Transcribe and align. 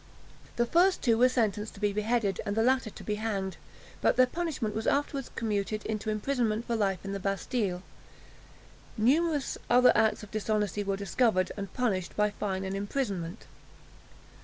The 0.55 0.65
first 0.65 1.03
two 1.03 1.15
were 1.15 1.29
sentenced 1.29 1.75
to 1.75 1.79
be 1.79 1.93
beheaded, 1.93 2.41
and 2.43 2.57
the 2.57 2.63
latter 2.63 2.89
to 2.89 3.03
be 3.03 3.15
hanged; 3.21 3.57
but 4.01 4.15
their 4.15 4.25
punishment 4.25 4.73
was 4.73 4.87
afterwards 4.87 5.29
commuted 5.35 5.85
into 5.85 6.09
imprisonment 6.09 6.65
for 6.65 6.75
life 6.75 7.05
in 7.05 7.11
the 7.11 7.19
Bastille. 7.19 7.83
Numerous 8.97 9.59
other 9.69 9.91
acts 9.93 10.23
of 10.23 10.31
dishonesty 10.31 10.83
were 10.83 10.97
discovered, 10.97 11.51
and 11.55 11.71
punished, 11.75 12.15
by 12.17 12.31
fine 12.31 12.63
and 12.63 12.75
imprisonment. 12.75 13.45